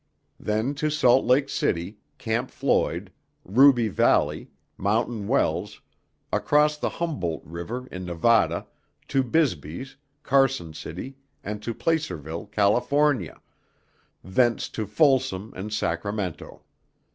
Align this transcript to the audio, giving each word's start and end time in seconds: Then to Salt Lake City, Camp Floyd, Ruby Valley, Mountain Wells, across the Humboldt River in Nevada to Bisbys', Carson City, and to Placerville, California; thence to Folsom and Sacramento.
Then 0.39 0.73
to 0.81 0.89
Salt 0.89 1.25
Lake 1.25 1.47
City, 1.47 1.99
Camp 2.17 2.49
Floyd, 2.49 3.11
Ruby 3.45 3.87
Valley, 3.87 4.49
Mountain 4.75 5.27
Wells, 5.27 5.79
across 6.33 6.75
the 6.75 6.89
Humboldt 6.89 7.43
River 7.45 7.85
in 7.91 8.03
Nevada 8.05 8.65
to 9.09 9.21
Bisbys', 9.21 9.97
Carson 10.23 10.73
City, 10.73 11.17
and 11.43 11.61
to 11.61 11.75
Placerville, 11.75 12.47
California; 12.47 13.39
thence 14.23 14.69
to 14.69 14.87
Folsom 14.87 15.53
and 15.55 15.71
Sacramento. 15.71 16.63